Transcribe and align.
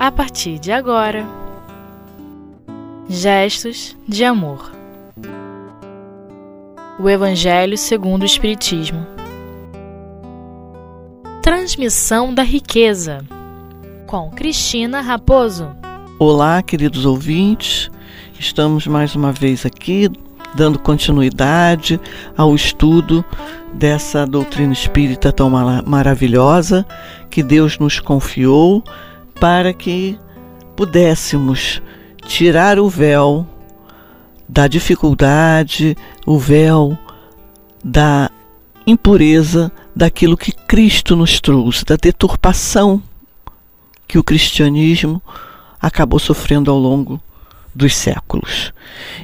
a 0.00 0.10
partir 0.10 0.58
de 0.58 0.72
agora. 0.72 1.26
Gestos 3.06 3.94
de 4.08 4.24
amor. 4.24 4.72
O 6.98 7.06
Evangelho 7.06 7.76
segundo 7.76 8.22
o 8.22 8.24
Espiritismo. 8.24 9.06
Transmissão 11.42 12.32
da 12.32 12.42
riqueza. 12.42 13.22
Com 14.06 14.30
Cristina 14.30 15.02
Raposo. 15.02 15.68
Olá, 16.18 16.62
queridos 16.62 17.04
ouvintes. 17.04 17.90
Estamos 18.38 18.86
mais 18.86 19.14
uma 19.14 19.32
vez 19.32 19.66
aqui 19.66 20.10
dando 20.54 20.78
continuidade 20.78 22.00
ao 22.34 22.54
estudo 22.54 23.22
dessa 23.74 24.26
doutrina 24.26 24.72
espírita 24.72 25.30
tão 25.30 25.50
maravilhosa 25.84 26.86
que 27.28 27.42
Deus 27.42 27.78
nos 27.78 28.00
confiou 28.00 28.82
para 29.40 29.72
que 29.72 30.18
pudéssemos 30.76 31.82
tirar 32.26 32.78
o 32.78 32.88
véu 32.88 33.46
da 34.46 34.68
dificuldade, 34.68 35.96
o 36.26 36.38
véu 36.38 36.96
da 37.82 38.30
impureza 38.86 39.72
daquilo 39.96 40.36
que 40.36 40.52
Cristo 40.52 41.16
nos 41.16 41.40
trouxe, 41.40 41.84
da 41.84 41.96
deturpação 41.96 43.02
que 44.06 44.18
o 44.18 44.24
cristianismo 44.24 45.22
acabou 45.80 46.18
sofrendo 46.18 46.70
ao 46.70 46.78
longo 46.78 47.20
dos 47.74 47.94
séculos. 47.94 48.72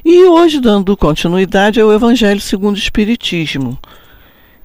E 0.04 0.24
hoje, 0.24 0.60
dando 0.60 0.96
continuidade 0.96 1.80
ao 1.80 1.92
Evangelho 1.92 2.40
segundo 2.40 2.76
o 2.76 2.78
Espiritismo, 2.78 3.78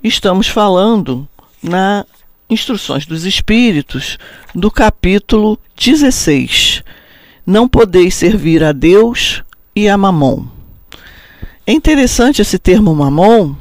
estamos 0.02 0.48
falando 0.48 1.28
na 1.62 2.06
Instruções 2.52 3.06
dos 3.06 3.24
Espíritos, 3.24 4.20
do 4.54 4.70
capítulo 4.70 5.58
16. 5.78 6.84
Não 7.46 7.66
podeis 7.66 8.14
servir 8.14 8.62
a 8.62 8.74
Deus 8.74 9.42
e 9.74 9.88
a 9.88 9.98
Mamon. 9.98 10.48
É 11.66 11.72
interessante 11.72 12.42
esse 12.42 12.60
termo 12.60 12.94
Mamon, 12.94 13.56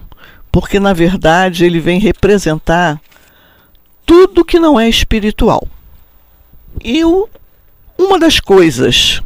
porque 0.50 0.80
na 0.80 0.92
verdade 0.92 1.64
ele 1.64 1.78
vem 1.78 2.00
representar 2.00 3.00
tudo 4.04 4.44
que 4.44 4.58
não 4.58 4.78
é 4.78 4.88
espiritual. 4.88 5.68
E 6.82 7.04
o, 7.04 7.28
uma 7.96 8.18
das 8.18 8.40
coisas 8.40 9.22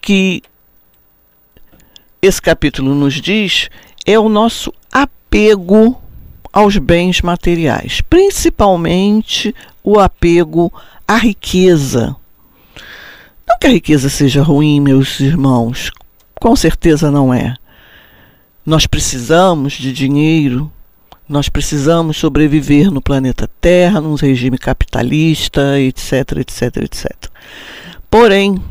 que 0.00 0.42
esse 2.22 2.40
capítulo 2.40 2.94
nos 2.94 3.20
diz 3.20 3.68
é 4.06 4.18
o 4.18 4.30
nosso 4.30 4.72
apego 4.90 6.01
aos 6.52 6.76
bens 6.76 7.22
materiais, 7.22 8.02
principalmente 8.02 9.54
o 9.82 9.98
apego 9.98 10.72
à 11.08 11.16
riqueza. 11.16 12.14
Não 13.48 13.58
que 13.58 13.66
a 13.66 13.70
riqueza 13.70 14.08
seja 14.08 14.42
ruim, 14.42 14.80
meus 14.80 15.18
irmãos, 15.20 15.90
com 16.38 16.54
certeza 16.54 17.10
não 17.10 17.32
é. 17.32 17.54
Nós 18.64 18.86
precisamos 18.86 19.72
de 19.74 19.92
dinheiro, 19.92 20.70
nós 21.28 21.48
precisamos 21.48 22.16
sobreviver 22.16 22.90
no 22.90 23.00
planeta 23.00 23.48
Terra, 23.60 24.00
num 24.00 24.14
regime 24.14 24.58
capitalista, 24.58 25.80
etc, 25.80 26.38
etc, 26.38 26.76
etc. 26.76 27.10
Porém, 28.10 28.62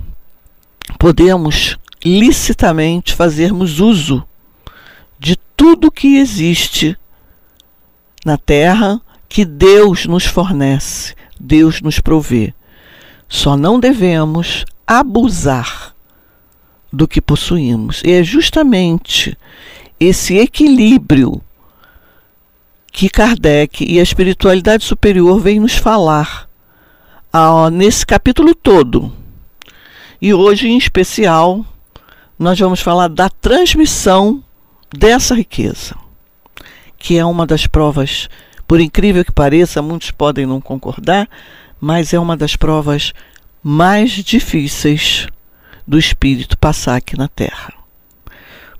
podemos 1.00 1.78
licitamente 2.04 3.14
fazermos 3.14 3.80
uso 3.80 4.24
de 5.20 5.36
tudo 5.56 5.92
que 5.92 6.18
existe 6.18 6.98
na 8.26 8.38
terra 8.38 9.02
que 9.28 9.46
Deus 9.46 10.06
nos 10.06 10.26
fornece, 10.26 11.16
Deus 11.40 11.82
nos 11.82 12.00
provê. 12.00 12.54
Só 13.28 13.56
não 13.56 13.80
devemos 13.80 14.66
abusar 14.86 15.96
do 16.92 17.08
que 17.08 17.22
possuímos. 17.22 18.02
E 18.04 18.12
é 18.12 18.24
justamente 18.24 19.38
esse 20.00 20.38
equilíbrio 20.38 21.42
que 22.92 23.10
Kardec 23.10 23.86
e 23.86 24.00
a 24.00 24.04
espiritualidade 24.04 24.84
superior 24.84 25.40
vêm 25.40 25.62
nos 25.62 25.78
falar 25.78 26.50
ah, 27.31 27.70
nesse 27.72 28.06
capítulo 28.06 28.54
todo. 28.54 29.14
E 30.22 30.34
hoje, 30.34 30.68
em 30.68 30.78
especial, 30.78 31.66
nós 32.38 32.60
vamos 32.60 32.81
falar 32.81 33.08
da 33.08 33.30
transmissão 33.30 34.44
dessa 34.94 35.34
riqueza 35.34 36.00
que 37.01 37.17
é 37.17 37.25
uma 37.25 37.47
das 37.47 37.66
provas, 37.66 38.29
por 38.67 38.79
incrível 38.79 39.25
que 39.25 39.31
pareça, 39.31 39.81
muitos 39.81 40.12
podem 40.12 40.45
não 40.45 40.62
concordar, 40.62 41.28
mas 41.79 42.13
é 42.13 42.19
uma 42.19 42.38
das 42.38 42.56
provas 42.56 43.12
mais 43.63 44.12
difíceis 44.12 45.28
do 45.88 45.97
espírito 45.97 46.57
passar 46.57 46.95
aqui 46.95 47.17
na 47.17 47.28
Terra. 47.28 47.73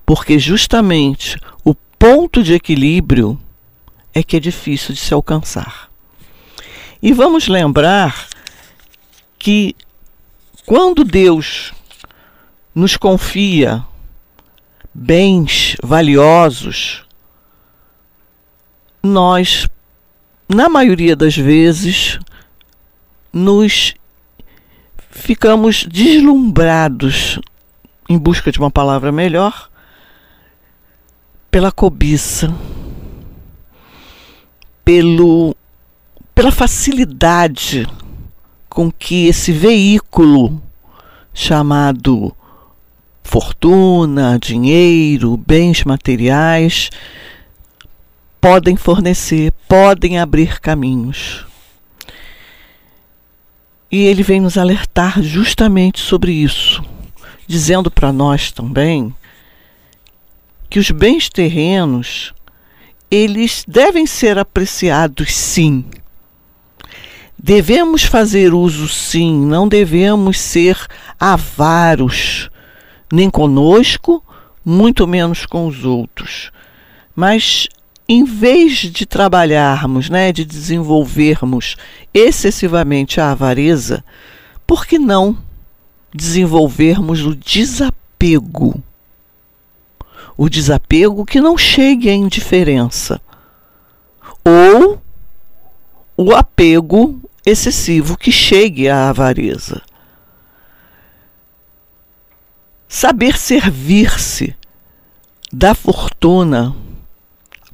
Porque 0.06 0.38
justamente 0.38 1.38
o 1.66 1.74
ponto 1.74 2.44
de 2.44 2.54
equilíbrio 2.54 3.40
é 4.14 4.22
que 4.22 4.38
é 4.38 4.40
difícil 4.40 4.94
de 4.94 5.02
se 5.02 5.14
alcançar. 5.14 5.90
E 7.02 7.12
vamos 7.12 7.48
lembrar 7.48 8.28
que 9.40 9.76
quando 10.66 11.04
Deus 11.04 11.74
nos 12.76 12.96
confia 12.96 13.84
bens 14.94 15.76
valiosos, 15.82 17.04
nós, 19.02 19.68
na 20.48 20.70
maioria 20.70 21.16
das 21.16 21.36
vezes, 21.36 22.20
nos 23.34 23.96
ficamos 25.10 25.86
deslumbrados, 25.86 27.40
em 28.10 28.18
busca 28.18 28.52
de 28.52 28.60
uma 28.60 28.70
palavra 28.70 29.12
melhor, 29.12 29.70
pela 31.50 31.72
cobiça, 31.72 32.54
pelo, 34.86 35.56
pela 36.34 36.52
facilidade 36.52 37.88
com 38.70 38.92
que 38.92 39.28
esse 39.28 39.52
veículo 39.52 40.62
chamado 41.34 42.36
fortuna, 43.24 44.38
dinheiro, 44.40 45.38
bens 45.38 45.84
materiais 45.84 46.90
podem 48.42 48.76
fornecer, 48.76 49.54
podem 49.70 50.18
abrir 50.18 50.60
caminhos. 50.60 51.46
E 53.92 54.00
ele 54.04 54.24
vem 54.24 54.42
nos 54.42 54.58
alertar 54.58 55.22
justamente 55.22 56.00
sobre 56.00 56.32
isso, 56.32 56.84
dizendo 57.46 57.92
para 57.92 58.12
nós 58.12 58.52
também 58.52 59.14
que 60.70 60.80
os 60.80 60.90
bens 60.90 61.30
terrenos 61.30 62.34
eles 63.12 63.66
devem 63.68 64.08
ser 64.08 64.38
apreciados 64.38 65.36
sim. 65.36 65.84
Devemos 67.38 68.04
fazer 68.04 68.54
uso 68.54 68.88
sim, 68.88 69.46
não 69.46 69.68
devemos 69.68 70.40
ser 70.40 70.78
avaros, 71.20 72.50
nem 73.12 73.30
conosco, 73.30 74.24
muito 74.64 75.06
menos 75.06 75.46
com 75.46 75.68
os 75.68 75.84
outros. 75.84 76.52
Mas 77.14 77.68
em 78.12 78.26
vez 78.26 78.74
de 78.74 79.06
trabalharmos, 79.06 80.10
né, 80.10 80.34
de 80.34 80.44
desenvolvermos 80.44 81.78
excessivamente 82.14 83.22
a 83.22 83.32
avareza, 83.32 84.04
por 84.68 84.86
que 84.86 85.00
não 85.00 85.38
desenvolvermos 86.14 87.22
o 87.22 87.34
desapego? 87.34 88.84
O 90.36 90.50
desapego 90.50 91.26
que 91.26 91.40
não 91.40 91.58
chegue 91.58 92.10
à 92.10 92.14
indiferença. 92.14 93.22
Ou 94.44 95.02
o 96.18 96.36
apego 96.36 97.18
excessivo 97.46 98.18
que 98.18 98.30
chegue 98.30 98.90
à 98.90 99.08
avareza. 99.08 99.82
Saber 102.90 103.38
servir-se 103.38 104.54
da 105.50 105.74
fortuna 105.74 106.76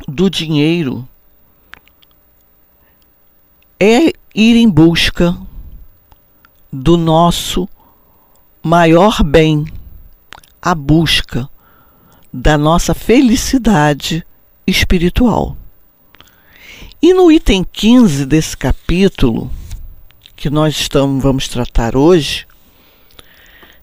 do 0.08 0.30
dinheiro 0.30 1.08
é 3.80 4.14
ir 4.34 4.56
em 4.56 4.70
busca 4.70 5.38
do 6.72 6.96
nosso 6.96 7.68
maior 8.64 9.22
bem, 9.22 9.66
a 10.62 10.74
busca 10.74 11.50
da 12.32 12.58
nossa 12.58 12.94
felicidade 12.94 14.26
espiritual. 14.66 15.58
E 17.02 17.14
no 17.14 17.32
item 17.32 17.64
15 17.64 18.26
desse 18.26 18.56
capítulo, 18.56 19.52
que 20.36 20.50
nós 20.50 20.76
estamos, 20.76 21.22
vamos 21.22 21.48
tratar 21.48 21.96
hoje, 21.96 22.48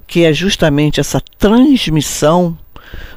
que 0.06 0.25
é 0.25 0.32
justamente 0.32 1.00
essa 1.00 1.20
transmissão, 1.38 2.59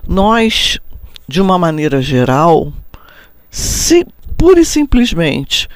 nós, 0.08 0.80
de 1.28 1.42
uma 1.42 1.58
maneira 1.58 2.02
geral, 2.02 2.74
se 3.50 4.06
pura 4.38 4.60
e 4.60 4.66
simplesmente 4.66 5.68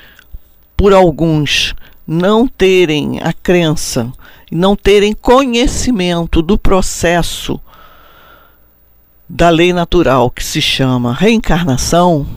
por 0.76 0.94
alguns 0.94 1.74
não 2.06 2.48
terem 2.48 3.20
a 3.22 3.32
crença, 3.32 4.12
não 4.52 4.76
terem 4.76 5.14
conhecimento 5.14 6.42
do 6.42 6.58
processo 6.58 7.60
da 9.30 9.50
lei 9.50 9.72
natural 9.72 10.30
que 10.30 10.44
se 10.44 10.62
chama 10.62 11.14
reencarnação, 11.14 12.28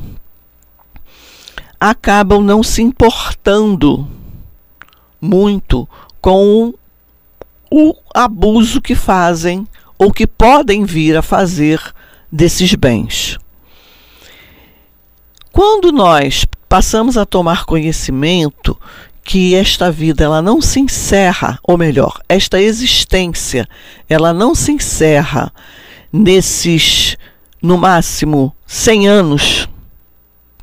acabam 1.80 2.42
não 2.42 2.62
se 2.62 2.82
importando 2.82 4.06
muito 5.20 5.88
com 6.20 6.72
o 7.70 7.94
abuso 8.14 8.80
que 8.80 8.94
fazem 8.94 9.66
ou 9.98 10.12
que 10.12 10.26
podem 10.26 10.84
vir 10.84 11.16
a 11.16 11.22
fazer 11.22 11.80
desses 12.30 12.74
bens. 12.74 13.38
Quando 15.54 15.92
nós 15.92 16.44
passamos 16.68 17.16
a 17.16 17.24
tomar 17.24 17.64
conhecimento 17.64 18.76
que 19.22 19.54
esta 19.54 19.88
vida 19.88 20.24
ela 20.24 20.42
não 20.42 20.60
se 20.60 20.80
encerra, 20.80 21.60
ou 21.62 21.78
melhor, 21.78 22.20
esta 22.28 22.60
existência, 22.60 23.64
ela 24.08 24.32
não 24.32 24.52
se 24.52 24.72
encerra 24.72 25.52
nesses 26.12 27.16
no 27.62 27.78
máximo 27.78 28.52
100 28.66 29.06
anos 29.06 29.68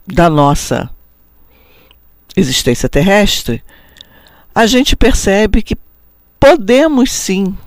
da 0.05 0.29
nossa 0.29 0.89
existência 2.35 2.89
terrestre, 2.89 3.63
a 4.53 4.65
gente 4.65 4.97
percebe 4.97 5.61
que 5.61 5.77
podemos 6.38 7.13
sim 7.13 7.57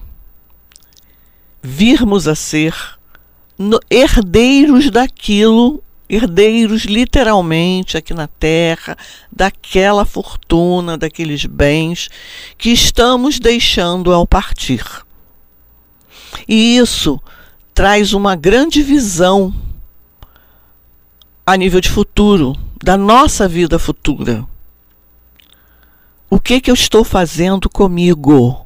virmos 1.62 2.28
a 2.28 2.34
ser 2.34 2.74
herdeiros 3.90 4.90
daquilo, 4.90 5.82
herdeiros 6.14 6.84
literalmente 6.84 7.96
aqui 7.96 8.14
na 8.14 8.26
terra, 8.26 8.96
daquela 9.30 10.04
fortuna, 10.04 10.96
daqueles 10.96 11.44
bens 11.44 12.08
que 12.56 12.70
estamos 12.70 13.38
deixando 13.38 14.12
ao 14.12 14.26
partir. 14.26 14.84
E 16.46 16.76
isso 16.76 17.20
traz 17.74 18.12
uma 18.12 18.36
grande 18.36 18.82
visão 18.82 19.52
a 21.46 21.56
nível 21.56 21.80
de 21.80 21.90
futuro, 21.90 22.56
da 22.82 22.96
nossa 22.96 23.46
vida 23.48 23.78
futura. 23.78 24.46
O 26.30 26.40
que 26.40 26.60
que 26.60 26.70
eu 26.70 26.74
estou 26.74 27.04
fazendo 27.04 27.68
comigo? 27.68 28.64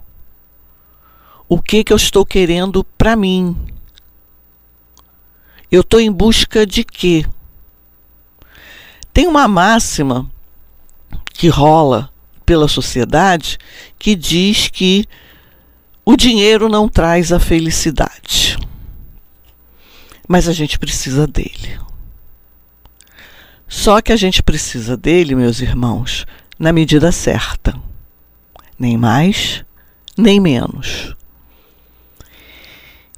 O 1.49 1.61
que 1.61 1.83
que 1.83 1.93
eu 1.93 1.97
estou 1.97 2.25
querendo 2.25 2.85
para 2.85 3.17
mim? 3.17 3.57
Eu 5.71 5.81
estou 5.81 6.01
em 6.01 6.11
busca 6.11 6.67
de 6.67 6.85
quê? 6.85 7.27
Tem 9.19 9.27
uma 9.27 9.49
máxima 9.49 10.31
que 11.35 11.49
rola 11.49 12.09
pela 12.47 12.69
sociedade 12.69 13.59
que 13.99 14.15
diz 14.15 14.69
que 14.69 15.07
o 16.05 16.15
dinheiro 16.15 16.69
não 16.69 16.89
traz 16.89 17.33
a 17.33 17.41
felicidade. 17.41 18.57
Mas 20.29 20.47
a 20.49 20.53
gente 20.53 20.79
precisa 20.79 21.27
dele. 21.27 21.81
Só 23.67 24.01
que 24.01 24.13
a 24.13 24.17
gente 24.17 24.41
precisa 24.41 24.97
dele, 24.97 25.35
meus 25.35 25.59
irmãos, 25.59 26.25
na 26.57 26.73
medida 26.73 27.11
certa. 27.11 27.75
Nem 28.79 28.97
mais, 28.97 29.65
nem 30.17 30.39
menos. 30.39 31.17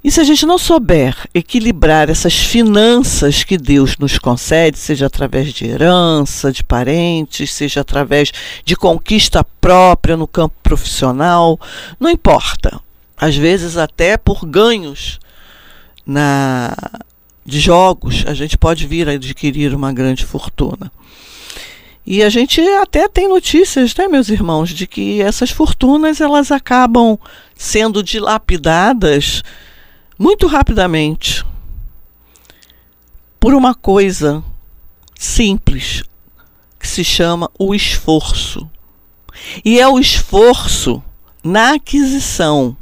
E 0.03 0.09
se 0.09 0.19
a 0.19 0.23
gente 0.23 0.47
não 0.47 0.57
souber 0.57 1.15
equilibrar 1.33 2.09
essas 2.09 2.35
finanças 2.35 3.43
que 3.43 3.55
Deus 3.55 3.97
nos 3.97 4.17
concede, 4.17 4.79
seja 4.79 5.05
através 5.05 5.53
de 5.53 5.65
herança, 5.65 6.51
de 6.51 6.63
parentes, 6.63 7.53
seja 7.53 7.81
através 7.81 8.31
de 8.65 8.75
conquista 8.75 9.43
própria 9.59 10.17
no 10.17 10.27
campo 10.27 10.55
profissional, 10.63 11.59
não 11.99 12.09
importa. 12.09 12.81
Às 13.15 13.35
vezes 13.35 13.77
até 13.77 14.17
por 14.17 14.43
ganhos 14.45 15.19
na 16.05 16.75
de 17.45 17.59
jogos, 17.59 18.23
a 18.27 18.33
gente 18.33 18.57
pode 18.57 18.87
vir 18.87 19.09
a 19.09 19.13
adquirir 19.13 19.73
uma 19.73 19.91
grande 19.91 20.25
fortuna. 20.25 20.91
E 22.05 22.23
a 22.23 22.29
gente 22.29 22.61
até 22.81 23.07
tem 23.07 23.27
notícias, 23.27 23.95
né, 23.95 24.07
meus 24.07 24.29
irmãos, 24.29 24.69
de 24.69 24.87
que 24.87 25.21
essas 25.21 25.51
fortunas 25.51 26.21
elas 26.21 26.51
acabam 26.51 27.17
sendo 27.55 28.01
dilapidadas 28.01 29.43
muito 30.21 30.45
rapidamente 30.45 31.43
por 33.39 33.55
uma 33.55 33.73
coisa 33.73 34.43
simples 35.17 36.03
que 36.79 36.87
se 36.87 37.03
chama 37.03 37.49
o 37.57 37.73
esforço. 37.73 38.69
E 39.65 39.79
é 39.79 39.87
o 39.87 39.97
esforço 39.97 41.01
na 41.43 41.73
aquisição 41.73 42.77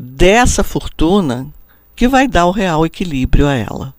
dessa 0.00 0.64
fortuna 0.64 1.46
que 1.94 2.08
vai 2.08 2.26
dar 2.26 2.46
o 2.46 2.50
real 2.50 2.84
equilíbrio 2.84 3.46
a 3.46 3.54
ela. 3.54 3.94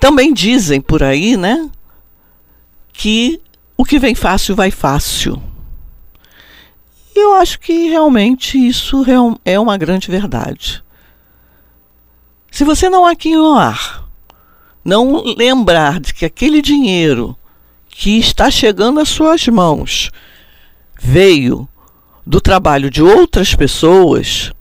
Também 0.00 0.32
dizem 0.32 0.80
por 0.80 1.02
aí, 1.02 1.36
né, 1.36 1.70
que 2.90 3.38
o 3.76 3.84
que 3.84 3.98
vem 3.98 4.14
fácil 4.14 4.56
vai 4.56 4.70
fácil. 4.70 5.42
E 7.14 7.18
eu 7.18 7.34
acho 7.34 7.60
que 7.60 7.88
realmente 7.88 8.58
isso 8.58 9.04
é 9.44 9.58
uma 9.58 9.76
grande 9.76 10.10
verdade. 10.10 10.82
Se 12.50 12.64
você 12.64 12.88
não 12.88 13.06
aquinhoar, 13.06 14.04
não 14.84 15.22
lembrar 15.36 16.00
de 16.00 16.12
que 16.12 16.24
aquele 16.24 16.60
dinheiro 16.60 17.36
que 17.88 18.18
está 18.18 18.50
chegando 18.50 19.00
às 19.00 19.08
suas 19.08 19.46
mãos 19.46 20.10
veio 20.98 21.68
do 22.26 22.40
trabalho 22.40 22.90
de 22.90 23.02
outras 23.02 23.54
pessoas 23.54 24.52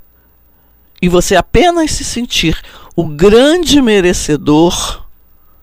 e 1.01 1.09
você 1.09 1.35
apenas 1.35 1.91
se 1.91 2.03
sentir 2.03 2.61
o 2.95 3.06
grande 3.06 3.81
merecedor 3.81 5.06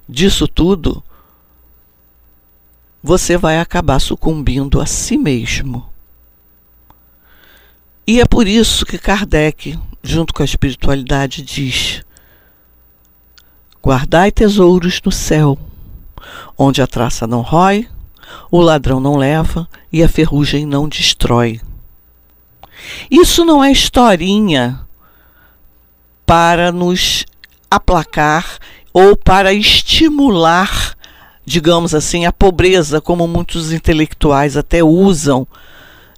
disso 0.08 0.48
tudo, 0.48 1.02
você 3.02 3.36
vai 3.36 3.58
acabar 3.58 4.00
sucumbindo 4.00 4.80
a 4.80 4.86
si 4.86 5.16
mesmo. 5.16 5.89
E 8.06 8.20
é 8.20 8.24
por 8.24 8.46
isso 8.46 8.84
que 8.84 8.98
Kardec, 8.98 9.78
junto 10.02 10.34
com 10.34 10.42
a 10.42 10.44
espiritualidade, 10.44 11.42
diz: 11.42 12.02
Guardai 13.82 14.30
tesouros 14.30 15.00
no 15.04 15.12
céu, 15.12 15.58
onde 16.58 16.82
a 16.82 16.86
traça 16.86 17.26
não 17.26 17.40
rói, 17.40 17.88
o 18.50 18.60
ladrão 18.60 19.00
não 19.00 19.16
leva 19.16 19.68
e 19.92 20.02
a 20.02 20.08
ferrugem 20.08 20.66
não 20.66 20.88
destrói. 20.88 21.60
Isso 23.10 23.44
não 23.44 23.62
é 23.62 23.70
historinha 23.70 24.80
para 26.24 26.72
nos 26.72 27.24
aplacar 27.70 28.58
ou 28.92 29.16
para 29.16 29.52
estimular 29.52 30.96
digamos 31.50 31.96
assim, 31.96 32.26
a 32.26 32.32
pobreza, 32.32 33.00
como 33.00 33.26
muitos 33.26 33.72
intelectuais 33.72 34.56
até 34.56 34.84
usam 34.84 35.46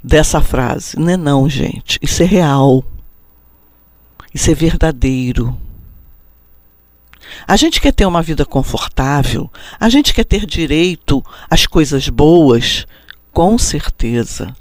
dessa 0.02 0.40
frase. 0.40 0.99
Não 0.99 1.11
é 1.11 1.16
não, 1.16 1.49
gente. 1.49 1.99
Isso 2.02 2.23
é 2.23 2.26
real. 2.26 2.85
Isso 4.35 4.50
é 4.50 4.54
verdadeiro. 4.54 5.56
A 7.47 7.56
gente 7.56 7.80
quer 7.80 7.92
ter 7.92 8.06
uma 8.06 8.23
vida 8.23 8.44
confortável, 8.44 9.50
a 9.80 9.88
gente 9.88 10.12
quer 10.12 10.25
ter 10.25 10.44
direito 10.44 11.25
às 11.49 11.66
coisas 11.66 12.09
boas, 12.09 12.87
com 13.32 13.56
certeza. 13.56 14.54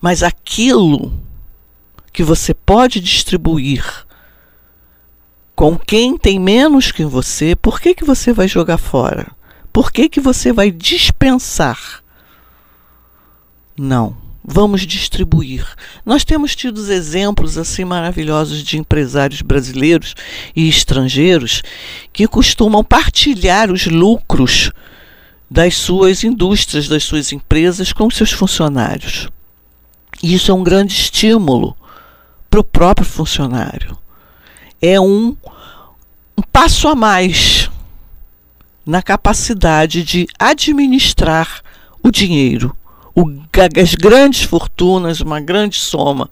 Mas 0.00 0.22
aquilo 0.22 1.12
que 2.12 2.22
você 2.22 2.54
pode 2.54 3.00
distribuir 3.00 3.84
com 5.54 5.76
quem 5.76 6.16
tem 6.16 6.38
menos 6.38 6.90
que 6.90 7.04
você, 7.04 7.54
por 7.54 7.80
que, 7.80 7.94
que 7.94 8.04
você 8.04 8.32
vai 8.32 8.48
jogar 8.48 8.78
fora? 8.78 9.30
Por 9.72 9.92
que, 9.92 10.08
que 10.08 10.20
você 10.20 10.52
vai 10.52 10.70
dispensar? 10.70 12.02
Não. 13.80 14.14
Vamos 14.44 14.86
distribuir. 14.86 15.66
Nós 16.04 16.24
temos 16.24 16.56
tido 16.56 16.80
exemplos 16.92 17.56
assim 17.56 17.84
maravilhosos 17.84 18.62
de 18.62 18.78
empresários 18.78 19.42
brasileiros 19.42 20.14
e 20.56 20.68
estrangeiros 20.68 21.62
que 22.12 22.26
costumam 22.26 22.82
partilhar 22.82 23.70
os 23.70 23.86
lucros 23.86 24.72
das 25.50 25.76
suas 25.76 26.24
indústrias, 26.24 26.88
das 26.88 27.04
suas 27.04 27.32
empresas 27.32 27.92
com 27.92 28.10
seus 28.10 28.32
funcionários. 28.32 29.28
E 30.22 30.34
isso 30.34 30.50
é 30.50 30.54
um 30.54 30.64
grande 30.64 30.92
estímulo 30.92 31.76
para 32.50 32.60
o 32.60 32.64
próprio 32.64 33.06
funcionário 33.06 33.96
é 34.80 34.98
um, 34.98 35.36
um 36.36 36.42
passo 36.50 36.88
a 36.88 36.94
mais 36.94 37.70
na 38.86 39.02
capacidade 39.02 40.02
de 40.02 40.26
administrar 40.38 41.62
o 42.02 42.10
dinheiro. 42.10 42.74
O, 43.14 43.24
as 43.80 43.94
grandes 43.94 44.42
fortunas, 44.42 45.20
uma 45.20 45.40
grande 45.40 45.76
soma. 45.76 46.30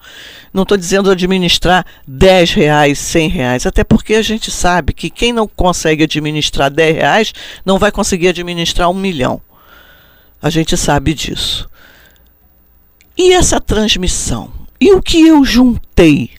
Não 0.53 0.63
estou 0.63 0.77
dizendo 0.77 1.11
administrar 1.11 1.85
10 2.07 2.53
reais, 2.53 2.99
100 2.99 3.29
reais, 3.29 3.67
até 3.67 3.83
porque 3.83 4.15
a 4.15 4.23
gente 4.23 4.51
sabe 4.51 4.93
que 4.93 5.11
quem 5.11 5.33
não 5.33 5.49
consegue 5.49 6.05
administrar 6.05 6.71
10 6.71 6.97
reais 6.97 7.33
não 7.65 7.79
vai 7.79 7.91
conseguir 7.91 8.29
administrar 8.29 8.89
um 8.91 8.95
milhão. 8.95 9.41
A 10.41 10.51
gente 10.51 10.77
sabe 10.77 11.15
disso. 11.15 11.69
E 13.17 13.33
essa 13.33 13.61
transmissão? 13.61 14.53
E 14.81 14.93
o 14.93 15.03
que 15.03 15.27
eu 15.27 15.45
juntei? 15.45 16.31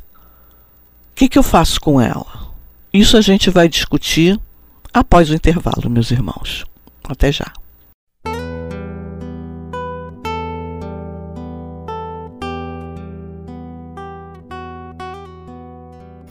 O 1.12 1.15
que, 1.15 1.27
que 1.27 1.38
eu 1.38 1.43
faço 1.43 1.81
com 1.81 2.00
ela? 2.00 2.53
Isso 2.93 3.17
a 3.17 3.22
gente 3.22 3.50
vai 3.50 3.67
discutir 3.67 4.39
após 4.93 5.29
o 5.29 5.36
intervalo, 5.36 5.89
meus 5.89 6.12
irmãos. 6.12 6.63
Até 7.03 7.31
já. 7.31 7.51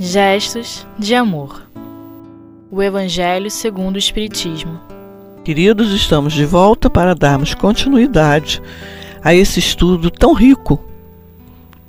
Gestos 0.00 0.86
de 0.96 1.12
amor. 1.12 1.60
O 2.70 2.80
Evangelho 2.80 3.50
segundo 3.50 3.96
o 3.96 3.98
Espiritismo. 3.98 4.78
Queridos, 5.44 5.92
estamos 5.92 6.32
de 6.34 6.44
volta 6.44 6.88
para 6.88 7.16
darmos 7.16 7.52
continuidade 7.52 8.62
a 9.24 9.34
esse 9.34 9.58
estudo 9.58 10.08
tão 10.08 10.34
rico 10.34 10.80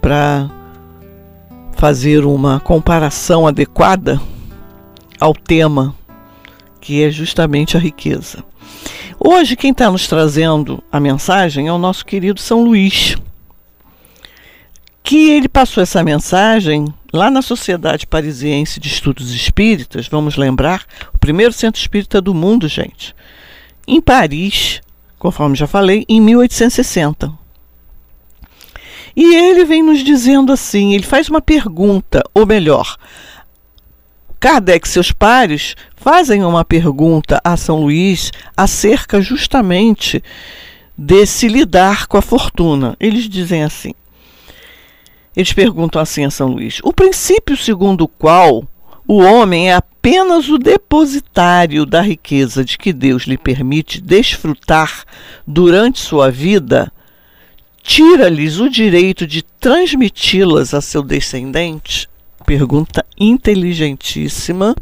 para 0.02 0.50
fazer 1.74 2.26
uma 2.26 2.60
comparação 2.60 3.46
adequada 3.46 4.20
ao 5.20 5.36
tema 5.36 5.94
que 6.82 7.04
é 7.04 7.12
justamente 7.12 7.78
a 7.78 7.80
riqueza. 7.80 8.44
Hoje, 9.20 9.56
quem 9.56 9.70
está 9.70 9.92
nos 9.92 10.08
trazendo 10.08 10.84
a 10.92 11.00
mensagem 11.00 11.68
é 11.68 11.72
o 11.72 11.78
nosso 11.78 12.04
querido 12.04 12.40
São 12.40 12.64
Luís, 12.64 13.16
que 15.04 15.30
ele 15.30 15.48
passou 15.48 15.84
essa 15.84 16.04
mensagem 16.04 16.92
lá 17.12 17.30
na 17.30 17.42
Sociedade 17.42 18.06
Parisiense 18.06 18.80
de 18.80 18.88
Estudos 18.88 19.32
Espíritas, 19.34 20.08
vamos 20.08 20.36
lembrar, 20.36 20.86
o 21.14 21.18
primeiro 21.18 21.54
centro 21.54 21.80
espírita 21.80 22.22
do 22.22 22.34
mundo, 22.34 22.68
gente, 22.68 23.16
em 23.88 24.00
Paris, 24.00 24.82
conforme 25.18 25.56
já 25.56 25.68
falei, 25.68 26.06
em 26.08 26.22
1860. 26.22 27.32
E 29.16 29.36
ele 29.36 29.66
vem 29.66 29.84
nos 29.84 30.04
dizendo 30.04 30.52
assim: 30.52 30.94
ele 30.94 31.04
faz 31.04 31.30
uma 31.30 31.42
pergunta, 31.42 32.24
ou 32.34 32.46
melhor, 32.46 32.96
Kardec 34.40 34.88
e 34.88 34.90
seus 34.90 35.12
pares 35.12 35.76
fazem 35.98 36.46
uma 36.46 36.64
pergunta 36.64 37.42
a 37.44 37.58
São 37.58 37.82
Luís 37.82 38.32
acerca 38.56 39.22
justamente 39.22 40.24
desse 40.98 41.48
lidar 41.48 42.08
com 42.08 42.18
a 42.18 42.22
fortuna. 42.22 42.96
Eles 43.00 43.28
dizem 43.28 43.64
assim: 43.64 43.94
eles 45.40 45.54
perguntam 45.54 46.02
assim 46.02 46.26
a 46.26 46.30
São 46.30 46.50
Luís: 46.50 46.80
o 46.84 46.92
princípio 46.92 47.56
segundo 47.56 48.02
o 48.02 48.08
qual 48.08 48.68
o 49.08 49.20
homem 49.20 49.70
é 49.70 49.74
apenas 49.74 50.50
o 50.50 50.58
depositário 50.58 51.86
da 51.86 52.02
riqueza 52.02 52.64
de 52.64 52.78
que 52.78 52.92
Deus 52.92 53.24
lhe 53.24 53.38
permite 53.38 54.02
desfrutar 54.02 55.06
durante 55.48 56.00
sua 56.00 56.30
vida, 56.30 56.92
tira-lhes 57.82 58.60
o 58.60 58.70
direito 58.70 59.26
de 59.26 59.42
transmiti-las 59.42 60.74
a 60.74 60.82
seu 60.82 61.02
descendente? 61.02 62.10
Pergunta 62.46 63.06
inteligentíssima 63.18 64.76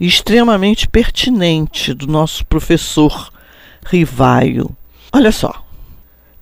e 0.00 0.06
extremamente 0.06 0.88
pertinente 0.88 1.92
do 1.92 2.06
nosso 2.06 2.46
professor 2.46 3.30
Rivaio. 3.84 4.74
Olha 5.12 5.30
só. 5.30 5.64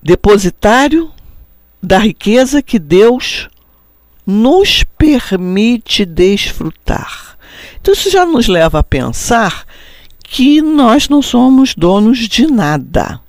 Depositário 0.01 1.11
da 1.81 1.97
riqueza 1.97 2.61
que 2.61 2.77
Deus 2.77 3.49
nos 4.25 4.83
permite 4.97 6.05
desfrutar. 6.05 7.37
Então, 7.79 7.93
isso 7.93 8.09
já 8.09 8.25
nos 8.25 8.47
leva 8.47 8.79
a 8.79 8.83
pensar 8.83 9.65
que 10.23 10.61
nós 10.61 11.09
não 11.09 11.21
somos 11.21 11.75
donos 11.75 12.19
de 12.19 12.47
nada. 12.47 13.19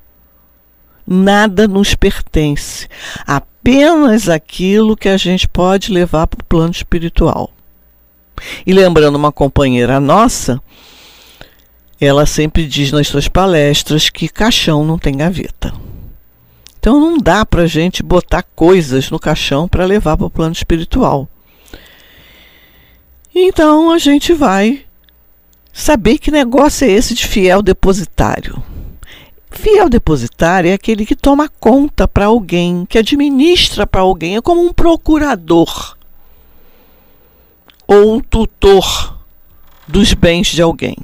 Nada 1.06 1.66
nos 1.66 1.94
pertence. 1.94 2.88
Apenas 3.26 4.28
aquilo 4.28 4.96
que 4.96 5.08
a 5.08 5.16
gente 5.16 5.48
pode 5.48 5.90
levar 5.90 6.26
para 6.26 6.40
o 6.40 6.44
plano 6.44 6.70
espiritual. 6.70 7.50
E 8.66 8.72
lembrando 8.72 9.16
uma 9.16 9.32
companheira 9.32 9.98
nossa, 9.98 10.60
ela 12.00 12.26
sempre 12.26 12.66
diz 12.66 12.92
nas 12.92 13.08
suas 13.08 13.28
palestras 13.28 14.10
que 14.10 14.28
caixão 14.28 14.84
não 14.84 14.98
tem 14.98 15.16
gaveta. 15.16 15.72
Então 16.82 16.98
não 16.98 17.16
dá 17.16 17.46
para 17.46 17.62
a 17.62 17.66
gente 17.68 18.02
botar 18.02 18.42
coisas 18.42 19.08
no 19.08 19.16
caixão 19.16 19.68
para 19.68 19.84
levar 19.84 20.16
para 20.16 20.26
o 20.26 20.30
plano 20.30 20.52
espiritual. 20.52 21.28
Então 23.32 23.92
a 23.92 23.98
gente 23.98 24.32
vai 24.32 24.84
saber 25.72 26.18
que 26.18 26.32
negócio 26.32 26.84
é 26.84 26.90
esse 26.90 27.14
de 27.14 27.24
fiel 27.24 27.62
depositário. 27.62 28.60
Fiel 29.48 29.88
depositário 29.88 30.70
é 30.70 30.74
aquele 30.74 31.06
que 31.06 31.14
toma 31.14 31.48
conta 31.48 32.08
para 32.08 32.26
alguém, 32.26 32.84
que 32.84 32.98
administra 32.98 33.86
para 33.86 34.00
alguém, 34.00 34.34
é 34.34 34.42
como 34.42 34.60
um 34.60 34.72
procurador 34.72 35.96
ou 37.86 38.16
um 38.16 38.20
tutor 38.20 39.20
dos 39.86 40.14
bens 40.14 40.48
de 40.48 40.60
alguém. 40.60 40.96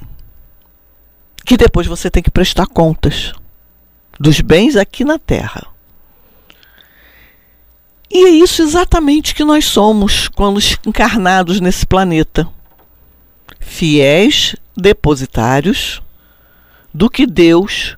Que 1.46 1.56
depois 1.56 1.86
você 1.86 2.10
tem 2.10 2.20
que 2.20 2.32
prestar 2.32 2.66
contas 2.66 3.32
dos 4.18 4.40
bens 4.40 4.76
aqui 4.76 5.04
na 5.04 5.18
Terra. 5.18 5.66
E 8.10 8.24
é 8.24 8.30
isso 8.30 8.62
exatamente 8.62 9.34
que 9.34 9.44
nós 9.44 9.66
somos 9.66 10.28
quando 10.28 10.60
encarnados 10.86 11.60
nesse 11.60 11.86
planeta. 11.86 12.48
Fiéis 13.60 14.56
depositários 14.76 16.00
do 16.92 17.10
que 17.10 17.26
Deus 17.26 17.96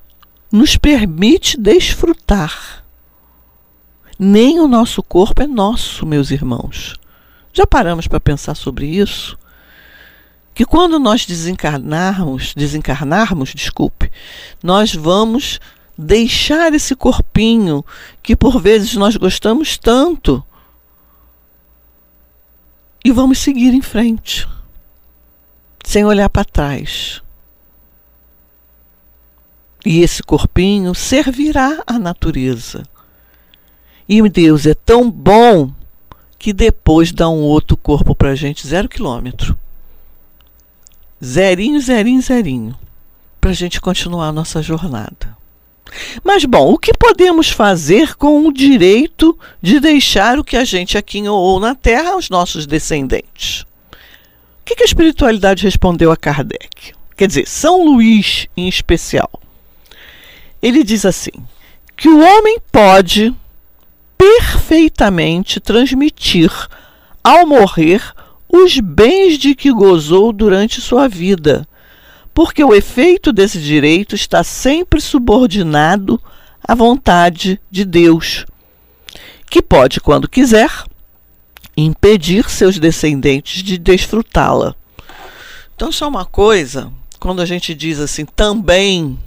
nos 0.51 0.75
permite 0.75 1.57
desfrutar. 1.57 2.83
Nem 4.19 4.59
o 4.59 4.67
nosso 4.67 5.01
corpo 5.01 5.41
é 5.41 5.47
nosso, 5.47 6.05
meus 6.05 6.29
irmãos. 6.29 6.99
Já 7.53 7.65
paramos 7.65 8.07
para 8.07 8.19
pensar 8.19 8.55
sobre 8.55 8.85
isso? 8.85 9.37
Que 10.53 10.65
quando 10.65 10.99
nós 10.99 11.25
desencarnarmos, 11.25 12.53
desencarnarmos, 12.53 13.53
desculpe, 13.53 14.11
nós 14.61 14.93
vamos 14.93 15.59
deixar 16.01 16.73
esse 16.73 16.95
corpinho 16.95 17.85
que 18.21 18.35
por 18.35 18.59
vezes 18.59 18.95
nós 18.95 19.15
gostamos 19.15 19.77
tanto 19.77 20.43
e 23.03 23.11
vamos 23.11 23.39
seguir 23.39 23.73
em 23.73 23.81
frente, 23.81 24.47
sem 25.83 26.03
olhar 26.05 26.29
para 26.29 26.45
trás. 26.45 27.21
E 29.83 30.01
esse 30.01 30.21
corpinho 30.21 30.93
servirá 30.93 31.81
à 31.87 31.97
natureza. 31.97 32.83
E 34.07 34.21
Deus 34.29 34.65
é 34.65 34.75
tão 34.75 35.09
bom 35.09 35.73
que 36.37 36.53
depois 36.53 37.11
dá 37.11 37.29
um 37.29 37.41
outro 37.41 37.75
corpo 37.75 38.13
para 38.13 38.31
a 38.31 38.35
gente, 38.35 38.67
zero 38.67 38.87
quilômetro. 38.87 39.57
Zerinho, 41.23 41.79
zerinho, 41.79 42.21
zerinho. 42.21 42.79
Para 43.39 43.51
a 43.51 43.53
gente 43.53 43.81
continuar 43.81 44.27
a 44.27 44.31
nossa 44.31 44.61
jornada. 44.61 45.40
Mas, 46.23 46.45
bom, 46.45 46.71
o 46.71 46.77
que 46.77 46.93
podemos 46.93 47.49
fazer 47.49 48.15
com 48.15 48.47
o 48.47 48.53
direito 48.53 49.37
de 49.61 49.79
deixar 49.79 50.39
o 50.39 50.43
que 50.43 50.57
a 50.57 50.63
gente 50.63 50.97
aqui 50.97 51.27
ou 51.27 51.59
na 51.59 51.75
Terra 51.75 52.11
aos 52.11 52.29
nossos 52.29 52.65
descendentes? 52.65 53.65
O 54.61 54.65
que, 54.65 54.81
a 54.81 54.85
espiritualidade 54.85 55.63
respondeu 55.63 56.11
a 56.11 56.17
Kardec? 56.17 56.93
Quer 57.17 57.27
dizer, 57.27 57.47
São 57.47 57.85
Luís 57.85 58.47
em 58.55 58.67
especial. 58.67 59.29
Ele 60.61 60.83
diz 60.83 61.05
assim: 61.05 61.31
que 61.97 62.07
o 62.07 62.19
homem 62.19 62.57
pode 62.71 63.33
perfeitamente 64.17 65.59
transmitir 65.59 66.51
ao 67.23 67.45
morrer 67.45 68.01
os 68.47 68.79
bens 68.79 69.37
de 69.37 69.55
que 69.55 69.71
gozou 69.71 70.33
durante 70.33 70.81
sua 70.81 71.07
vida 71.07 71.67
porque 72.33 72.63
o 72.63 72.73
efeito 72.73 73.33
desse 73.33 73.59
direito 73.59 74.15
está 74.15 74.43
sempre 74.43 75.01
subordinado 75.01 76.21
à 76.63 76.73
vontade 76.73 77.59
de 77.69 77.83
Deus, 77.83 78.45
que 79.49 79.61
pode, 79.61 79.99
quando 79.99 80.29
quiser, 80.29 80.71
impedir 81.75 82.49
seus 82.49 82.79
descendentes 82.79 83.63
de 83.63 83.77
desfrutá-la. 83.77 84.75
Então, 85.75 85.91
só 85.91 86.07
uma 86.07 86.25
coisa, 86.25 86.91
quando 87.19 87.41
a 87.41 87.45
gente 87.45 87.73
diz 87.73 87.99
assim, 87.99 88.25
também, 88.25 89.17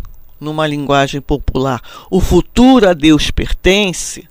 numa 0.41 0.67
linguagem 0.67 1.21
popular, 1.21 1.83
o 2.11 2.21
futuro 2.21 2.89
a 2.89 2.93
Deus 2.93 3.31
pertence, 3.31 4.29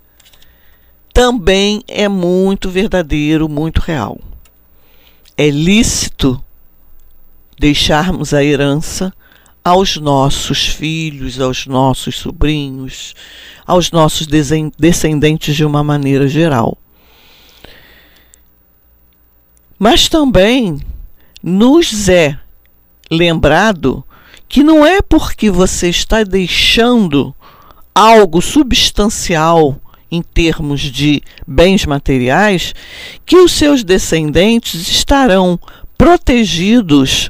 também 1.14 1.84
é 1.88 2.08
muito 2.08 2.70
verdadeiro, 2.70 3.48
muito 3.48 3.80
real. 3.80 4.20
É 5.38 5.50
lícito 5.50 6.44
deixarmos 7.64 8.34
a 8.34 8.44
herança 8.44 9.14
aos 9.64 9.96
nossos 9.96 10.68
filhos, 10.68 11.40
aos 11.40 11.66
nossos 11.66 12.18
sobrinhos, 12.18 13.16
aos 13.66 13.90
nossos 13.90 14.28
descendentes 14.78 15.56
de 15.56 15.64
uma 15.64 15.82
maneira 15.82 16.28
geral. 16.28 16.78
Mas 19.80 20.10
também 20.10 20.78
nos 21.42 22.10
é 22.10 22.38
lembrado 23.10 24.04
que 24.50 24.62
não 24.62 24.86
é 24.86 25.02
porque 25.02 25.50
você 25.50 25.88
está 25.88 26.22
deixando 26.22 27.34
algo 27.96 28.42
substancial 28.42 29.80
em 30.12 30.22
termos 30.22 30.82
de 30.82 31.24
bens 31.48 31.86
materiais, 31.86 32.76
que 33.26 33.38
os 33.38 33.54
seus 33.54 33.86
descendentes 33.86 34.90
estarão 34.90 35.58
protegidos 36.04 37.30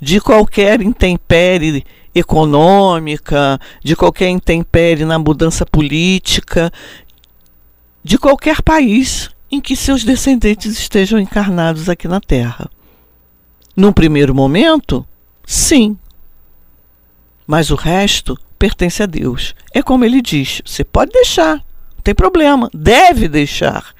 de 0.00 0.22
qualquer 0.22 0.80
intempérie 0.80 1.84
econômica, 2.14 3.60
de 3.84 3.94
qualquer 3.94 4.30
intempérie 4.30 5.04
na 5.04 5.18
mudança 5.18 5.66
política, 5.66 6.72
de 8.02 8.16
qualquer 8.16 8.62
país 8.62 9.28
em 9.52 9.60
que 9.60 9.76
seus 9.76 10.02
descendentes 10.02 10.78
estejam 10.78 11.20
encarnados 11.20 11.90
aqui 11.90 12.08
na 12.08 12.18
Terra. 12.18 12.70
Num 13.76 13.92
primeiro 13.92 14.34
momento, 14.34 15.06
sim. 15.44 15.94
Mas 17.46 17.70
o 17.70 17.74
resto 17.74 18.34
pertence 18.58 19.02
a 19.02 19.06
Deus. 19.06 19.54
É 19.74 19.82
como 19.82 20.06
ele 20.06 20.22
diz: 20.22 20.62
você 20.64 20.82
pode 20.82 21.12
deixar, 21.12 21.56
não 21.56 22.02
tem 22.02 22.14
problema, 22.14 22.70
deve 22.72 23.28
deixar, 23.28 23.94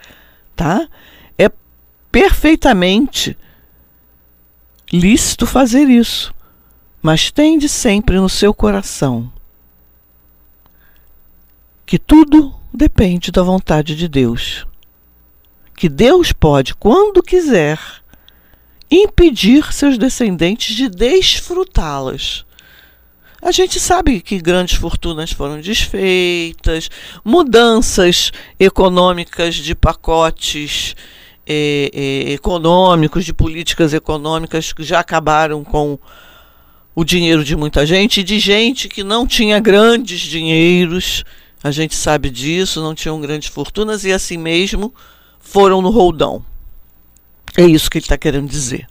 tá? 0.57 0.89
É 1.37 1.51
perfeitamente 2.11 3.37
lícito 4.93 5.47
fazer 5.47 5.89
isso, 5.89 6.35
mas 7.03 7.31
tende 7.31 7.69
sempre 7.69 8.17
no 8.17 8.29
seu 8.29 8.55
coração 8.55 9.33
que 11.87 12.01
tudo 12.01 12.53
depende 12.75 13.31
da 13.31 13.43
vontade 13.45 13.95
de 13.95 14.09
Deus. 14.09 14.67
Que 15.77 15.89
Deus 15.89 16.33
pode, 16.33 16.75
quando 16.75 17.23
quiser, 17.23 17.79
impedir 18.91 19.73
seus 19.73 19.97
descendentes 19.97 20.75
de 20.75 20.89
desfrutá-las. 20.89 22.45
A 23.41 23.53
gente 23.53 23.79
sabe 23.79 24.21
que 24.21 24.41
grandes 24.41 24.77
fortunas 24.77 25.31
foram 25.31 25.61
desfeitas, 25.61 26.91
mudanças 27.25 28.33
econômicas 28.59 29.55
de 29.55 29.75
pacotes 29.75 30.97
econômicos, 31.47 33.25
de 33.25 33.33
políticas 33.33 33.95
econômicas 33.95 34.73
que 34.73 34.83
já 34.83 35.01
acabaram 35.01 35.63
com 35.63 35.99
o 36.95 37.05
dinheiro 37.05 37.45
de 37.45 37.55
muita 37.55 37.85
gente 37.85 38.23
de 38.23 38.39
gente 38.39 38.89
que 38.89 39.05
não 39.05 39.27
tinha 39.27 39.61
grandes 39.61 40.21
dinheiros. 40.21 41.25
A 41.63 41.71
gente 41.71 41.95
sabe 41.95 42.31
disso, 42.31 42.83
não 42.83 42.95
tinham 42.95 43.21
grandes 43.21 43.49
fortunas 43.49 44.05
e 44.05 44.13
assim 44.13 44.37
mesmo 44.37 44.95
foram 45.39 45.83
no 45.83 45.91
roldão. 45.91 46.45
É 47.57 47.65
isso 47.65 47.91
que 47.91 47.99
ele 47.99 48.05
está 48.05 48.17
querendo 48.17 48.49
dizer. 48.49 48.87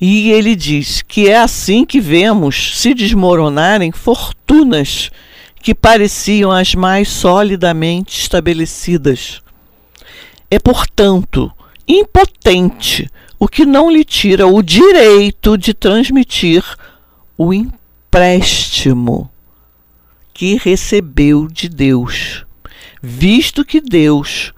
E 0.00 0.30
ele 0.32 0.56
diz 0.56 1.00
que 1.02 1.28
é 1.28 1.38
assim 1.38 1.84
que 1.84 2.00
vemos 2.00 2.76
se 2.76 2.92
desmoronarem 2.92 3.92
fortunas 3.92 5.10
que 5.62 5.74
pareciam 5.74 6.50
as 6.50 6.74
mais 6.74 7.08
solidamente 7.08 8.18
estabelecidas. 8.18 9.40
É, 10.52 10.58
portanto, 10.58 11.50
impotente 11.88 13.08
o 13.38 13.48
que 13.48 13.64
não 13.64 13.90
lhe 13.90 14.04
tira 14.04 14.46
o 14.46 14.62
direito 14.62 15.56
de 15.56 15.72
transmitir 15.72 16.62
o 17.38 17.54
empréstimo 17.54 19.30
que 20.34 20.58
recebeu 20.62 21.48
de 21.48 21.70
Deus, 21.70 22.44
visto 23.02 23.64
que 23.64 23.80
Deus 23.80 24.52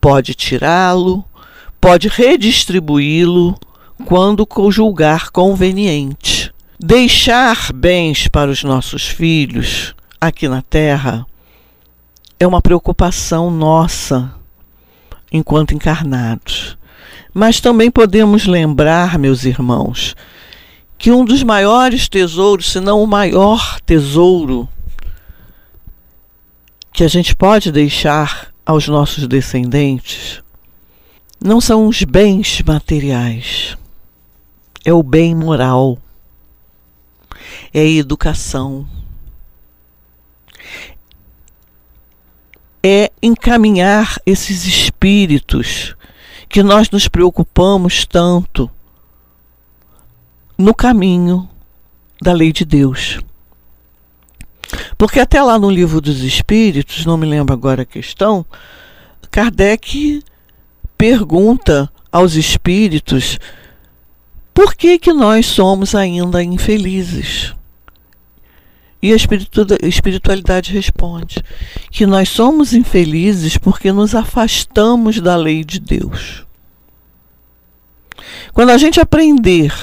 pode 0.00 0.34
tirá-lo, 0.34 1.24
pode 1.80 2.06
redistribuí-lo 2.06 3.58
quando 4.04 4.46
julgar 4.70 5.30
conveniente. 5.30 6.54
Deixar 6.78 7.72
bens 7.72 8.28
para 8.28 8.52
os 8.52 8.62
nossos 8.62 9.08
filhos 9.08 9.96
aqui 10.20 10.46
na 10.46 10.62
terra 10.62 11.26
é 12.38 12.46
uma 12.46 12.62
preocupação 12.62 13.50
nossa 13.50 14.43
enquanto 15.34 15.74
encarnados. 15.74 16.78
Mas 17.34 17.60
também 17.60 17.90
podemos 17.90 18.46
lembrar, 18.46 19.18
meus 19.18 19.44
irmãos, 19.44 20.16
que 20.96 21.10
um 21.10 21.26
dos 21.26 21.42
maiores 21.42 22.08
tesouros, 22.08 22.72
se 22.72 22.80
não 22.80 23.02
o 23.02 23.06
maior 23.06 23.78
tesouro 23.84 24.66
que 26.90 27.04
a 27.04 27.08
gente 27.08 27.36
pode 27.36 27.70
deixar 27.70 28.48
aos 28.64 28.88
nossos 28.88 29.26
descendentes, 29.26 30.40
não 31.38 31.60
são 31.60 31.86
os 31.86 32.02
bens 32.04 32.62
materiais 32.64 33.76
é 34.84 34.92
o 34.92 35.02
bem 35.02 35.34
moral, 35.34 35.98
é 37.72 37.80
a 37.80 37.84
educação, 37.84 38.86
é 42.84 43.10
encaminhar 43.22 44.20
esses 44.26 44.66
espíritos 44.66 45.96
que 46.50 46.62
nós 46.62 46.90
nos 46.90 47.08
preocupamos 47.08 48.04
tanto 48.04 48.70
no 50.58 50.74
caminho 50.74 51.48
da 52.20 52.34
lei 52.34 52.52
de 52.52 52.66
Deus. 52.66 53.20
Porque 54.98 55.18
até 55.18 55.42
lá 55.42 55.58
no 55.58 55.70
livro 55.70 55.98
dos 55.98 56.20
Espíritos, 56.20 57.06
não 57.06 57.16
me 57.16 57.26
lembro 57.26 57.54
agora 57.54 57.82
a 57.82 57.86
questão, 57.86 58.44
Kardec 59.30 60.22
pergunta 60.98 61.90
aos 62.12 62.34
espíritos 62.34 63.38
por 64.52 64.74
que, 64.74 64.98
que 64.98 65.12
nós 65.12 65.46
somos 65.46 65.94
ainda 65.94 66.42
infelizes? 66.42 67.54
E 69.04 69.12
a 69.12 69.16
espiritualidade 69.86 70.72
responde 70.72 71.44
que 71.90 72.06
nós 72.06 72.26
somos 72.30 72.72
infelizes 72.72 73.58
porque 73.58 73.92
nos 73.92 74.14
afastamos 74.14 75.20
da 75.20 75.36
lei 75.36 75.62
de 75.62 75.78
Deus. 75.78 76.46
Quando 78.54 78.70
a 78.70 78.78
gente 78.78 78.98
aprender 78.98 79.74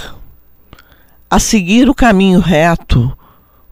a 1.29 1.37
seguir 1.37 1.87
o 1.87 1.93
caminho 1.93 2.39
reto, 2.39 3.15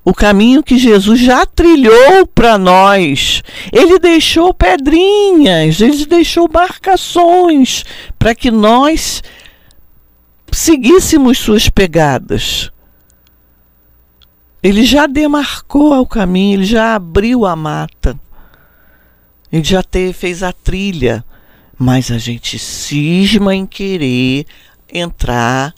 o 0.05 0.13
caminho 0.13 0.61
que 0.61 0.77
Jesus 0.77 1.19
já 1.19 1.47
trilhou 1.47 2.27
para 2.27 2.55
nós. 2.55 3.41
Ele 3.73 3.97
deixou 3.97 4.53
pedrinhas, 4.53 5.81
ele 5.81 6.05
deixou 6.05 6.47
marcações 6.47 7.83
para 8.19 8.35
que 8.35 8.51
nós 8.51 9.23
seguíssemos 10.51 11.39
suas 11.39 11.69
pegadas. 11.69 12.71
Ele 14.61 14.83
já 14.83 15.07
demarcou 15.07 15.99
o 15.99 16.05
caminho, 16.05 16.55
ele 16.55 16.65
já 16.65 16.95
abriu 16.95 17.45
a 17.45 17.55
mata. 17.55 18.19
Ele 19.51 19.63
já 19.63 19.81
fez 20.13 20.43
a 20.43 20.51
trilha. 20.51 21.23
Mas 21.77 22.11
a 22.11 22.17
gente 22.17 22.59
cisma 22.59 23.55
em 23.55 23.65
querer 23.65 24.45
entrar 24.91 25.73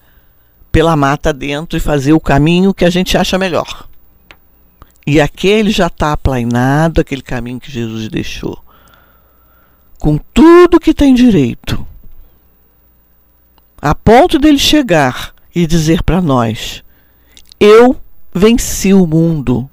pela 0.72 0.96
mata 0.96 1.32
dentro 1.32 1.78
e 1.78 1.82
fazer 1.82 2.13
o 2.13 2.20
caminho 2.20 2.74
que 2.74 2.86
a 2.86 2.89
gente 2.89 3.15
acha 3.17 3.38
melhor. 3.38 3.88
E 5.06 5.22
aquele 5.22 5.70
já 5.70 5.88
está 5.88 6.13
aplainado, 6.13 7.02
aquele 7.02 7.22
caminho 7.22 7.60
que 7.60 7.72
Jesus 7.72 8.08
deixou. 8.08 8.58
Com 10.00 10.17
tudo 10.17 10.80
que 10.80 10.94
tem 10.94 11.13
direito 11.13 11.86
a 13.82 13.96
ponto 13.96 14.38
dele 14.38 14.60
chegar 14.60 15.34
e 15.54 15.65
dizer 15.65 16.04
para 16.04 16.22
nós: 16.22 16.84
Eu 17.60 18.00
venci 18.34 18.94
o 18.94 19.06
mundo. 19.06 19.70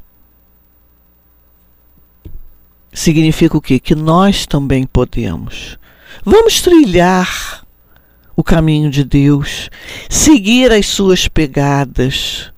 Significa 2.93 3.57
o 3.57 3.61
quê? 3.61 3.79
Que 3.79 3.95
nós 3.95 4.47
também 4.47 4.87
podemos. 4.87 5.79
Vamos 6.25 6.61
trilhar 6.61 7.65
o 8.35 8.43
caminho 8.43 8.91
de 8.91 9.05
Deus, 9.05 9.69
seguir 10.09 10.73
as 10.73 10.87
suas 10.87 11.29
pegadas. 11.29 12.53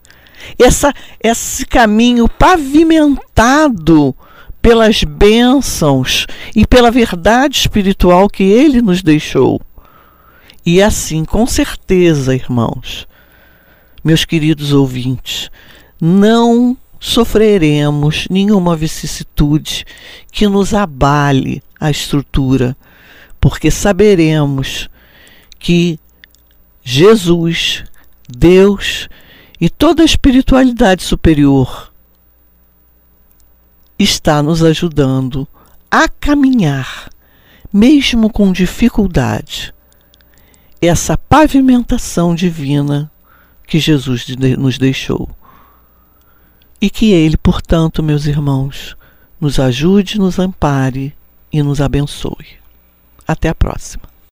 Essa, 0.58 0.92
esse 1.22 1.64
caminho 1.66 2.28
pavimentado 2.28 4.14
pelas 4.60 5.02
bênçãos 5.04 6.26
e 6.54 6.66
pela 6.66 6.90
verdade 6.90 7.58
espiritual 7.58 8.28
que 8.28 8.42
ele 8.42 8.82
nos 8.82 9.02
deixou. 9.02 9.60
E 10.64 10.82
assim, 10.82 11.24
com 11.24 11.46
certeza, 11.46 12.34
irmãos, 12.34 13.08
meus 14.04 14.24
queridos 14.24 14.72
ouvintes, 14.72 15.50
não 16.00 16.76
sofreremos 16.98 18.26
nenhuma 18.30 18.76
vicissitude 18.76 19.84
que 20.30 20.46
nos 20.46 20.74
abale 20.74 21.62
a 21.78 21.90
estrutura, 21.90 22.76
porque 23.40 23.70
saberemos 23.70 24.88
que 25.58 25.98
Jesus, 26.82 27.84
Deus 28.28 29.08
e 29.60 29.68
toda 29.68 30.02
a 30.02 30.06
espiritualidade 30.06 31.02
superior 31.02 31.92
está 33.98 34.42
nos 34.42 34.62
ajudando 34.62 35.46
a 35.90 36.08
caminhar, 36.08 37.10
mesmo 37.72 38.30
com 38.30 38.52
dificuldade 38.52 39.74
essa 40.80 41.16
pavimentação 41.16 42.34
divina 42.34 43.10
que 43.66 43.78
Jesus 43.78 44.26
nos 44.58 44.78
deixou. 44.78 45.28
E 46.80 46.88
que 46.88 47.12
Ele, 47.12 47.36
portanto, 47.36 48.02
meus 48.02 48.26
irmãos, 48.26 48.96
nos 49.40 49.58
ajude, 49.60 50.18
nos 50.18 50.38
ampare 50.38 51.14
e 51.52 51.62
nos 51.62 51.80
abençoe. 51.80 52.46
Até 53.26 53.48
a 53.48 53.54
próxima. 53.54 54.04